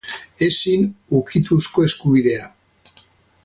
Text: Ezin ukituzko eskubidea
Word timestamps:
Ezin 0.45 0.87
ukituzko 1.19 1.85
eskubidea 1.91 2.51